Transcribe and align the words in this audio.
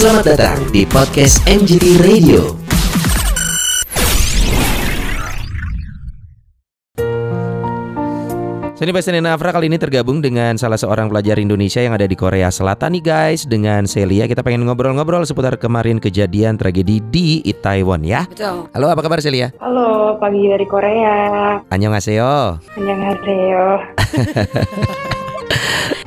Selamat 0.00 0.32
datang 0.32 0.56
di 0.72 0.88
podcast 0.88 1.44
MGT 1.44 2.00
Radio. 2.00 2.56
Seni 8.80 8.96
Passion 8.96 9.28
Afra 9.28 9.52
kali 9.52 9.68
ini 9.68 9.76
tergabung 9.76 10.24
dengan 10.24 10.56
salah 10.56 10.80
seorang 10.80 11.12
pelajar 11.12 11.36
Indonesia 11.36 11.84
yang 11.84 11.92
ada 11.92 12.08
di 12.08 12.16
Korea 12.16 12.48
Selatan 12.48 12.96
nih 12.96 13.04
guys 13.04 13.44
Dengan 13.44 13.84
Celia 13.84 14.24
kita 14.24 14.40
pengen 14.40 14.64
ngobrol-ngobrol 14.64 15.28
seputar 15.28 15.60
kemarin 15.60 16.00
kejadian 16.00 16.56
tragedi 16.56 17.04
di 17.12 17.44
Itaewon 17.44 18.00
ya 18.00 18.24
Betul. 18.24 18.72
Halo 18.72 18.88
apa 18.88 19.04
kabar 19.04 19.20
Celia? 19.20 19.52
Halo, 19.60 20.16
pagi 20.16 20.48
dari 20.48 20.64
Korea. 20.64 21.60
Annyeonghaseyo 21.68 22.56
Annyeonghaseyo. 22.72 23.84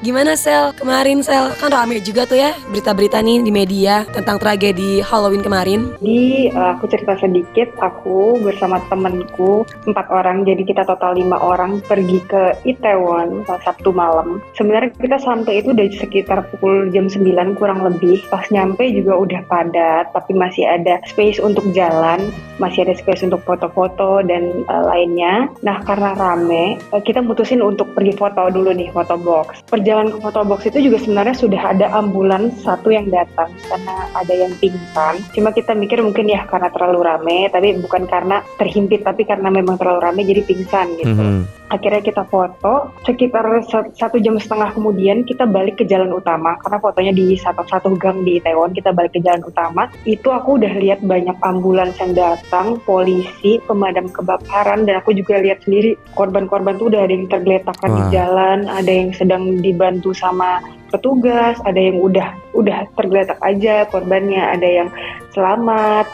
Gimana 0.04 0.36
Sel? 0.36 0.76
Kemarin 0.76 1.24
Sel 1.24 1.56
kan 1.56 1.72
rame 1.72 2.04
juga 2.04 2.28
tuh 2.28 2.36
ya 2.36 2.52
berita-berita 2.68 3.24
nih 3.24 3.40
di 3.40 3.56
media 3.56 4.04
tentang 4.12 4.36
tragedi 4.36 5.00
Halloween 5.00 5.40
kemarin. 5.40 5.96
Jadi 6.04 6.52
eh, 6.52 6.70
aku 6.76 6.92
cerita 6.92 7.16
sedikit, 7.16 7.72
aku 7.80 8.36
bersama 8.44 8.84
temanku 8.92 9.64
empat 9.88 10.12
orang, 10.12 10.44
jadi 10.44 10.60
kita 10.68 10.84
total 10.84 11.16
lima 11.16 11.40
orang 11.40 11.80
pergi 11.88 12.20
ke 12.28 12.52
Itaewon 12.68 13.48
Sabtu 13.48 13.96
malam. 13.96 14.44
Sebenarnya 14.60 14.92
kita 14.92 15.24
sampai 15.24 15.64
itu 15.64 15.72
dari 15.72 15.96
sekitar 15.96 16.52
pukul 16.52 16.92
jam 16.92 17.08
9 17.08 17.56
kurang 17.56 17.88
lebih. 17.88 18.28
Pas 18.28 18.44
nyampe 18.52 18.84
juga 18.92 19.16
udah 19.16 19.40
padat, 19.48 20.12
tapi 20.12 20.36
masih 20.36 20.68
ada 20.68 21.00
space 21.08 21.40
untuk 21.40 21.64
jalan, 21.72 22.28
masih 22.60 22.84
ada 22.84 22.92
space 22.92 23.24
untuk 23.24 23.40
foto-foto 23.48 24.20
dan 24.20 24.68
eh, 24.68 24.84
lainnya. 24.84 25.48
Nah 25.64 25.80
karena 25.88 26.12
rame, 26.12 26.76
eh, 26.76 27.02
kita 27.08 27.24
mutusin 27.24 27.64
untuk 27.64 27.96
pergi 27.96 28.12
foto 28.20 28.52
dulu 28.52 28.76
nih, 28.76 28.92
foto 28.92 29.16
box. 29.16 29.64
Perjalanan 29.72 29.93
ke 29.94 30.18
foto 30.20 30.42
box 30.44 30.60
itu 30.70 30.90
juga 30.90 30.98
sebenarnya 31.02 31.36
sudah 31.38 31.62
ada 31.76 31.88
ambulans 31.94 32.54
satu 32.66 32.90
yang 32.90 33.08
datang 33.14 33.54
karena 33.70 33.96
ada 34.18 34.34
yang 34.34 34.54
pingsan. 34.58 35.22
Cuma 35.32 35.54
kita 35.54 35.78
mikir 35.78 36.02
mungkin 36.02 36.28
ya 36.30 36.44
karena 36.50 36.74
terlalu 36.74 37.00
rame, 37.06 37.40
tapi 37.54 37.78
bukan 37.78 38.10
karena 38.10 38.42
terhimpit, 38.58 39.06
tapi 39.06 39.24
karena 39.24 39.54
memang 39.54 39.78
terlalu 39.78 40.00
rame 40.02 40.22
jadi 40.26 40.42
pingsan 40.44 40.88
gitu. 40.98 41.14
Mhm. 41.14 41.63
Akhirnya 41.74 42.06
kita 42.06 42.24
foto, 42.30 42.94
sekitar 43.02 43.42
sa- 43.66 43.90
satu 43.98 44.22
jam 44.22 44.38
setengah 44.38 44.78
kemudian 44.78 45.26
kita 45.26 45.50
balik 45.50 45.82
ke 45.82 45.90
jalan 45.90 46.14
utama 46.14 46.54
karena 46.62 46.78
fotonya 46.78 47.14
di 47.18 47.34
satu 47.34 47.66
satu 47.66 47.98
gang 47.98 48.22
di 48.22 48.38
Itaewon. 48.38 48.78
Kita 48.78 48.94
balik 48.94 49.18
ke 49.18 49.22
jalan 49.26 49.42
utama. 49.42 49.90
Itu 50.06 50.30
aku 50.30 50.62
udah 50.62 50.70
lihat 50.78 51.02
banyak 51.02 51.34
ambulans 51.42 51.98
yang 51.98 52.14
datang, 52.14 52.78
polisi, 52.86 53.58
pemadam 53.66 54.06
kebakaran, 54.14 54.86
dan 54.86 55.02
aku 55.02 55.18
juga 55.18 55.42
lihat 55.42 55.66
sendiri 55.66 55.98
korban-korban 56.14 56.78
tuh 56.78 56.94
udah 56.94 57.10
ada 57.10 57.14
yang 57.18 57.26
tergeletakkan 57.26 57.90
di 57.90 58.04
jalan, 58.14 58.70
ada 58.70 58.92
yang 58.94 59.10
sedang 59.18 59.58
dibantu 59.58 60.14
sama 60.14 60.62
petugas, 60.94 61.58
ada 61.66 61.82
yang 61.82 61.98
udah 61.98 62.38
udah 62.54 62.86
tergeletak 62.94 63.42
aja 63.42 63.90
korbannya, 63.90 64.38
ada 64.38 64.68
yang 64.70 64.90
selamat, 65.34 66.06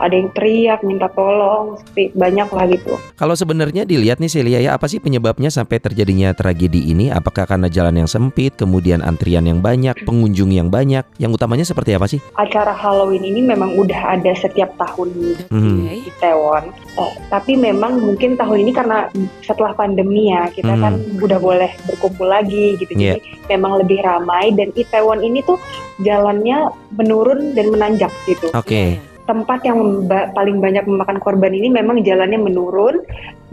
ada 0.00 0.16
yang 0.16 0.32
teriak 0.32 0.80
minta 0.80 1.06
tolong, 1.12 1.76
seperti 1.76 2.16
banyak 2.16 2.48
lah 2.48 2.64
gitu. 2.66 2.96
Kalau 3.14 3.36
sebenarnya 3.36 3.84
dilihat 3.84 4.18
nih 4.18 4.32
Celia 4.32 4.58
ya 4.58 4.70
apa 4.74 4.88
sih 4.88 4.98
penyebabnya 4.98 5.52
sampai 5.52 5.76
terjadinya 5.78 6.32
tragedi 6.32 6.90
ini? 6.90 7.12
Apakah 7.12 7.44
karena 7.44 7.68
jalan 7.68 8.00
yang 8.00 8.08
sempit, 8.08 8.56
kemudian 8.56 9.04
antrian 9.04 9.44
yang 9.44 9.60
banyak, 9.60 9.94
pengunjung 10.08 10.50
yang 10.50 10.72
banyak? 10.72 11.04
Yang 11.20 11.30
utamanya 11.36 11.68
seperti 11.68 11.92
apa 11.92 12.08
sih? 12.08 12.18
acara 12.32 12.72
Halloween 12.72 13.20
ini 13.20 13.44
memang 13.44 13.76
udah 13.76 14.16
ada 14.16 14.32
setiap 14.32 14.72
tahun. 14.80 15.12
Oke. 15.52 16.06
di 16.06 16.12
Taiwan. 16.16 16.72
Eh, 16.96 17.12
tapi 17.28 17.58
memang 17.58 18.00
mungkin 18.00 18.38
tahun 18.38 18.64
ini 18.64 18.72
karena 18.72 19.10
setelah 19.44 19.76
pandemi 19.76 20.32
ya 20.32 20.48
kita 20.48 20.72
Hmm. 20.72 20.80
kan 20.80 20.94
udah 21.20 21.36
boleh 21.36 21.68
berkumpul 21.84 22.24
lagi 22.24 22.78
gitu. 22.78 22.96
Iya. 22.96 23.18
Jadi 23.18 23.20
memang 23.50 23.76
lebih 23.76 24.00
ramai 24.00 24.54
dan 24.56 24.72
Itaewon 24.72 25.20
ini 25.20 25.44
tuh 25.44 25.60
jalannya 26.00 26.72
menurun 26.94 27.52
dan 27.52 27.68
menanjak 27.68 28.12
gitu. 28.24 28.48
Oke. 28.56 29.09
Tempat 29.30 29.62
yang 29.62 30.10
ba- 30.10 30.34
paling 30.34 30.58
banyak 30.58 30.90
memakan 30.90 31.22
korban 31.22 31.54
ini 31.54 31.70
memang 31.70 32.02
jalannya 32.02 32.42
menurun 32.42 32.98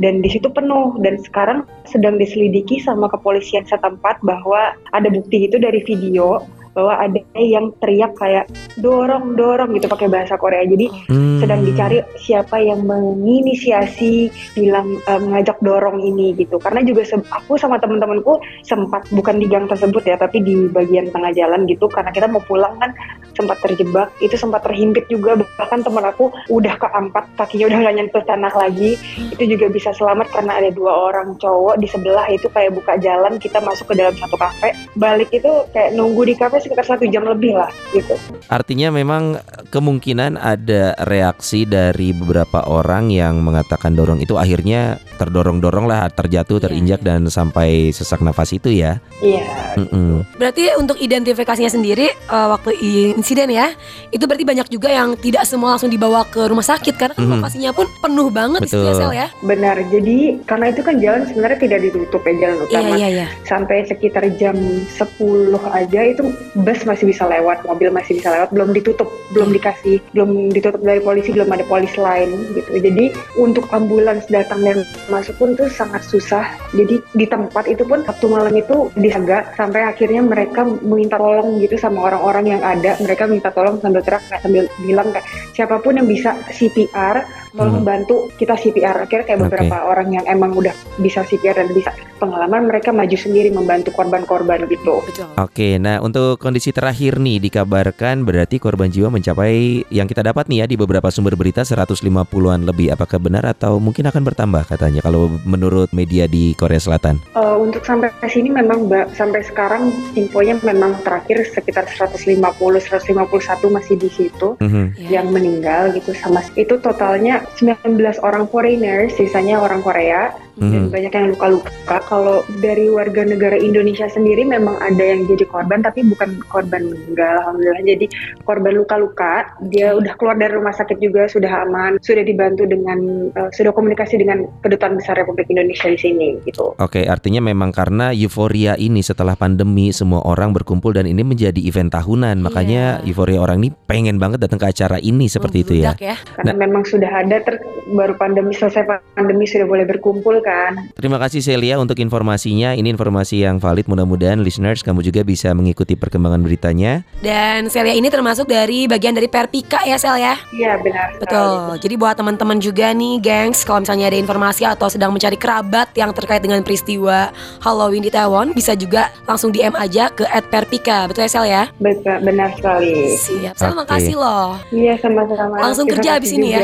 dan 0.01 0.25
di 0.25 0.29
situ 0.33 0.49
penuh. 0.49 0.97
Dan 1.05 1.21
sekarang 1.21 1.69
sedang 1.85 2.17
diselidiki 2.17 2.81
sama 2.81 3.05
kepolisian 3.13 3.61
setempat 3.69 4.17
bahwa 4.25 4.73
ada 4.97 5.05
bukti 5.13 5.45
itu 5.45 5.61
dari 5.61 5.85
video 5.85 6.41
bahwa 6.77 6.93
ada 6.93 7.17
yang 7.33 7.73
teriak 7.81 8.13
kayak 8.13 8.45
dorong 8.77 9.33
dorong 9.33 9.73
gitu 9.73 9.89
pakai 9.89 10.05
bahasa 10.05 10.37
Korea. 10.37 10.61
Jadi 10.61 11.09
Hmm. 11.09 11.41
sedang 11.41 11.65
dicari 11.65 11.97
siapa 12.21 12.61
yang 12.61 12.85
menginisiasi 12.85 14.29
bilang 14.53 15.01
eh, 15.01 15.17
mengajak 15.17 15.57
dorong 15.59 15.97
ini 15.99 16.37
gitu. 16.37 16.61
Karena 16.61 16.85
juga 16.85 17.01
se- 17.01 17.25
aku 17.33 17.57
sama 17.57 17.81
teman-temanku 17.81 18.37
sempat 18.61 19.09
bukan 19.09 19.41
di 19.41 19.49
gang 19.49 19.65
tersebut 19.65 20.05
ya 20.05 20.21
tapi 20.21 20.45
di 20.45 20.69
bagian 20.69 21.09
tengah 21.09 21.33
jalan 21.33 21.65
gitu 21.65 21.89
karena 21.89 22.13
kita 22.13 22.29
mau 22.29 22.43
pulang 22.45 22.77
kan 22.77 22.93
sempat 23.33 23.57
terjebak. 23.65 24.13
Itu 24.21 24.37
sempat 24.37 24.61
terhimpit 24.61 25.09
juga 25.09 25.33
bahkan 25.57 25.81
teman 25.81 26.05
aku 26.05 26.29
udah 26.53 26.77
keangkat 26.77 27.25
kakinya 27.33 27.65
udah 27.73 27.79
nggak 27.81 27.95
nyentuh 27.97 28.23
tanah 28.27 28.53
lagi. 28.53 29.01
Itu 29.33 29.49
juga 29.49 29.65
bisa 29.71 29.89
selamat 29.93 30.29
karena 30.29 30.61
ada 30.61 30.69
dua 30.69 30.93
orang 31.09 31.33
cowok 31.41 31.81
di 31.81 31.87
sebelah 31.89 32.27
itu 32.29 32.45
kayak 32.51 32.75
buka 32.75 32.99
jalan 33.01 33.41
kita 33.41 33.57
masuk 33.63 33.89
ke 33.89 33.95
dalam 33.97 34.13
satu 34.13 34.37
kafe. 34.37 34.75
Balik 34.93 35.33
itu 35.33 35.49
kayak 35.71 35.95
nunggu 35.95 36.27
di 36.27 36.35
kafe 36.35 36.66
sekitar 36.67 36.85
satu 36.85 37.07
jam 37.07 37.23
lebih 37.23 37.55
lah 37.55 37.71
gitu. 37.95 38.13
Artinya 38.51 38.91
memang 38.91 39.39
kemungkinan 39.71 40.35
ada 40.35 40.93
reaksi 41.07 41.63
dari 41.63 42.11
beberapa 42.11 42.67
orang 42.67 43.09
yang 43.09 43.39
mengatakan 43.39 43.95
dorong. 43.95 44.19
Itu 44.19 44.35
akhirnya 44.35 44.99
terdorong-dorong 45.17 45.83
lah, 45.83 46.07
terjatuh, 46.07 46.57
Iya, 46.57 46.63
terinjak 46.63 46.99
iya. 47.01 47.07
dan 47.09 47.21
sampai 47.27 47.89
sesak 47.89 48.21
nafas 48.21 48.49
itu 48.51 48.69
ya. 48.69 49.01
iya 49.17 49.43
Mm-mm. 49.75 50.25
Berarti 50.37 50.73
untuk 50.73 50.97
identifikasinya 50.97 51.67
sendiri 51.67 52.07
eh, 52.07 52.47
waktu 52.47 52.71
insiden 53.13 53.49
ya, 53.49 53.73
itu 54.09 54.23
berarti 54.23 54.45
banyak 54.45 54.67
juga 54.67 54.89
yang 54.89 55.13
tidak 55.15 55.43
semua 55.43 55.73
langsung 55.73 55.89
dibawa 55.89 56.23
ke 56.23 56.45
rumah 56.45 56.63
sakit 56.63 56.93
karena 56.93 57.13
kan 57.13 57.23
Mhm. 57.23 57.33
lokasinya 57.35 57.71
pun 57.71 57.85
penuh 57.97 58.29
banget 58.29 58.61
di 58.63 58.69
ya, 58.69 58.77
Betul. 58.77 58.95
Sel 58.95 59.11
ya. 59.11 59.27
Benar, 59.41 59.77
jadi 59.87 60.17
karena 60.43 60.65
itu 60.69 60.81
kan 60.81 60.95
jalan 60.97 61.21
sebenarnya 61.25 61.57
tidak 61.57 61.79
ditutup 61.83 62.21
ya 62.21 62.33
jalan 62.37 62.55
Iya 62.57 62.65
utama. 62.69 62.95
iya 62.95 63.07
iya. 63.11 63.27
Sampai 63.43 63.77
sekitar 63.83 64.23
jam 64.35 64.55
10 64.87 65.57
aja 65.67 66.01
itu 66.03 66.23
bus 66.55 66.79
masih 66.83 67.05
bisa 67.07 67.23
lewat, 67.23 67.63
mobil 67.63 67.89
masih 67.89 68.17
bisa 68.17 68.29
lewat, 68.29 68.49
belum 68.51 68.69
ditutup, 68.71 69.09
belum 69.31 69.49
dikasih, 69.51 69.97
belum 70.11 70.29
ditutup 70.49 70.79
dari 70.79 70.99
polisi, 70.99 71.29
belum 71.31 71.49
ada 71.49 71.63
polis 71.63 71.93
lain 71.95 72.29
gitu. 72.53 72.69
Jadi 72.73 73.05
untuk 73.35 73.65
ambulans 73.69 74.25
datang 74.27 74.61
dan 74.61 74.77
masuk 75.07 75.35
pun 75.39 75.55
itu 75.55 75.65
sangat 75.71 76.03
susah. 76.05 76.45
Jadi 76.75 77.01
di 77.15 77.25
tempat 77.27 77.67
itu 77.67 77.83
pun 77.83 78.03
Sabtu 78.03 78.31
malam 78.31 78.53
itu 78.55 78.91
dijaga 78.95 79.51
sampai 79.55 79.87
akhirnya 79.87 80.23
mereka 80.23 80.63
minta 80.63 81.19
tolong 81.19 81.59
gitu 81.59 81.75
sama 81.79 82.07
orang-orang 82.07 82.57
yang 82.57 82.61
ada. 82.63 82.95
Mereka 82.99 83.27
minta 83.27 83.49
tolong 83.51 83.79
sambil 83.79 84.03
teriak 84.03 84.23
kayak 84.27 84.41
sambil 84.43 84.63
bilang 84.83 85.09
kayak 85.11 85.25
siapa 85.55 85.79
pun 85.79 85.97
yang 85.99 86.07
bisa 86.07 86.35
CPR 86.51 87.25
tolong 87.57 87.81
Hmm. 87.81 87.87
bantu 87.87 88.29
kita 88.37 88.53
CPR 88.53 89.01
akhirnya 89.01 89.25
kayak 89.25 89.39
Oke. 89.41 89.45
beberapa 89.49 89.77
orang 89.89 90.13
yang 90.13 90.25
emang 90.29 90.53
udah 90.53 90.73
bisa 91.01 91.25
CPR 91.25 91.57
dan 91.57 91.73
bisa 91.73 91.89
pengalaman 92.21 92.69
mereka 92.69 92.93
maju 92.93 93.17
sendiri 93.17 93.49
membantu 93.49 93.93
korban-korban 93.93 94.65
gitu 94.69 95.01
Betul. 95.05 95.29
Oke, 95.37 95.77
nah 95.81 96.01
untuk 96.01 96.37
kondisi 96.37 96.69
terakhir 96.69 97.17
nih 97.17 97.41
dikabarkan 97.49 98.25
berarti 98.25 98.61
korban 98.61 98.93
jiwa 98.93 99.09
mencapai 99.09 99.85
yang 99.89 100.05
kita 100.05 100.21
dapat 100.21 100.49
nih 100.49 100.63
ya 100.63 100.65
di 100.69 100.75
beberapa 100.77 101.09
sumber 101.09 101.33
berita 101.37 101.65
150-an 101.65 102.61
lebih. 102.65 102.93
Apakah 102.93 103.17
benar 103.21 103.45
atau 103.45 103.81
mungkin 103.81 104.05
akan 104.05 104.21
bertambah 104.21 104.63
katanya 104.69 104.96
kalau 105.01 105.29
menurut 105.43 105.89
media 105.91 106.25
di 106.25 106.53
Korea 106.53 106.77
Selatan? 106.77 107.19
Eh, 107.33 107.57
untuk 107.57 107.83
sampai 107.83 108.09
ke 108.17 108.27
sini 108.27 108.49
memang 108.49 108.87
Mbak, 108.87 109.13
sampai 109.13 109.41
sekarang 109.43 109.89
infonya 110.13 110.57
memang 110.63 110.97
terakhir 111.03 111.43
sekitar 111.49 111.85
150 111.89 112.79
151 112.79 113.67
masih 113.69 113.95
di 113.97 114.09
situ 114.09 114.57
Mhm. 114.61 114.85
Ya. 114.97 115.21
yang 115.21 115.29
meninggal 115.29 115.91
gitu 115.93 116.13
sama 116.15 116.41
itu 116.55 116.77
totalnya 116.79 117.43
19 117.59 118.17
orang 118.23 118.47
foreigners 118.47 119.13
sisanya 119.15 119.59
orang 119.59 119.81
Korea 119.81 120.31
dan 120.57 120.89
Mhm. 120.89 120.93
banyak 120.93 121.13
yang 121.13 121.27
luka-luka. 121.37 121.97
Kalau 122.09 122.37
dari 122.59 122.89
warga 122.89 123.21
negara 123.23 123.57
Indonesia 123.57 124.09
sendiri 124.09 124.43
memang 124.43 124.77
ada 124.81 125.03
yang 125.03 125.29
jadi 125.29 125.45
korban, 125.45 125.85
tapi 125.85 126.01
bukan 126.05 126.41
korban 126.49 126.81
meninggal, 126.89 127.45
alhamdulillah. 127.45 127.83
Jadi 127.85 128.05
korban 128.43 128.73
luka-luka, 128.73 129.33
dia 129.69 129.93
udah 129.93 130.13
keluar 130.17 130.35
dari 130.35 130.53
rumah 130.57 130.73
sakit 130.73 130.97
juga, 130.97 131.29
sudah 131.29 131.65
aman, 131.67 132.01
sudah 132.01 132.23
dibantu 132.25 132.65
dengan, 132.65 133.29
eh, 133.31 133.49
sudah 133.53 133.71
komunikasi 133.71 134.17
dengan 134.17 134.49
kedutaan 134.65 134.97
besar 134.97 135.17
Republik 135.21 135.47
Indonesia 135.53 135.87
di 135.87 135.99
sini, 135.99 136.27
gitu. 136.43 136.73
Oke, 136.81 137.05
artinya 137.05 137.39
memang 137.39 137.69
karena 137.69 138.09
euforia 138.11 138.73
ini 138.77 139.05
setelah 139.05 139.37
pandemi 139.37 139.93
semua 139.93 140.25
orang 140.25 140.51
berkumpul 140.53 140.93
dan 140.95 141.05
ini 141.05 141.21
menjadi 141.21 141.59
event 141.61 141.93
tahunan, 141.93 142.41
makanya 142.41 143.01
Iya. 143.01 143.13
euforia 143.13 143.39
orang 143.41 143.61
ini 143.61 143.69
pengen 143.85 144.17
banget 144.17 144.41
datang 144.41 144.59
ke 144.59 144.67
acara 144.73 144.97
ini 144.99 145.29
seperti 145.29 145.61
itu 145.61 145.73
ya. 145.77 145.93
Ya. 146.01 146.17
Karena 146.33 146.53
memang 146.57 146.83
sudah 146.87 147.09
ada, 147.09 147.37
ter- 147.41 147.61
baru 147.87 148.19
pandemi 148.19 148.51
selesai 148.51 148.83
pandemi 149.15 149.47
sudah 149.47 149.63
boleh 149.63 149.87
berkumpul 149.87 150.43
kan. 150.47 150.71
Terima 150.95 151.19
kasih 151.19 151.43
Celia 151.43 151.75
untuk 151.75 151.99
informasinya. 151.99 152.71
Ini 152.71 152.87
informasi 152.95 153.43
yang 153.43 153.59
valid. 153.59 153.91
Mudah-mudahan 153.91 154.39
listeners 154.39 154.79
kamu 154.79 155.03
juga 155.03 155.27
bisa 155.27 155.51
mengikuti 155.51 155.99
perkembangan 155.99 156.39
beritanya. 156.39 157.03
Dan 157.19 157.67
Celia 157.67 157.91
ini 157.99 158.07
termasuk 158.07 158.47
dari 158.47 158.87
bagian 158.87 159.11
dari 159.11 159.27
Perpika 159.27 159.83
ya 159.83 159.99
Sel 159.99 160.23
ya. 160.23 160.39
Iya 160.55 160.79
benar. 160.79 161.07
sekali. 161.17 161.23
Betul. 161.25 161.57
Jadi 161.83 161.95
buat 161.97 162.15
teman-teman 162.15 162.57
juga 162.61 162.93
nih, 162.93 163.19
gengs, 163.19 163.65
kalau 163.67 163.83
misalnya 163.83 164.07
ada 164.07 164.17
informasi 164.17 164.63
atau 164.63 164.87
sedang 164.87 165.11
mencari 165.11 165.35
kerabat 165.35 165.91
yang 165.97 166.13
terkait 166.13 166.39
dengan 166.39 166.61
peristiwa 166.61 167.33
Halloween 167.59 168.05
di 168.05 168.11
Taiwan, 168.13 168.53
bisa 168.53 168.77
juga 168.77 169.09
langsung 169.25 169.49
DM 169.49 169.73
aja 169.75 170.07
ke 170.13 170.23
@perpika. 170.47 171.09
Betul 171.09 171.27
ya 171.27 171.31
Sel 171.31 171.45
ya? 171.49 171.63
Betul, 171.81 172.17
benar 172.23 172.53
sekali. 172.55 173.17
Siap. 173.17 173.53
Sel 173.57 173.73
Oke. 173.73 173.79
makasih 173.83 174.15
loh. 174.15 174.55
Iya 174.69 174.93
sama-sama. 175.01 175.55
Langsung 175.59 175.85
Terima 175.89 175.95
kerja 175.99 176.09
kasih 176.15 176.19
abis 176.21 176.31
ini 176.37 176.47
ya? 176.53 176.61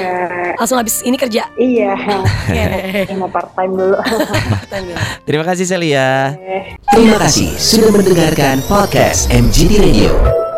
Langsung 0.57 0.77
habis 0.79 0.95
ini 1.03 1.17
kerja. 1.17 1.43
Iya. 1.57 1.93
Mau 3.19 3.29
part 3.29 3.49
time 3.57 3.72
dulu. 3.75 3.97
Terima 5.27 5.43
kasih 5.43 5.65
Celia. 5.65 6.37
Terima 6.93 7.17
kasih 7.17 7.49
sudah 7.57 7.89
mendengarkan 7.89 8.61
podcast 8.69 9.27
MGT 9.33 9.71
Radio. 9.81 10.52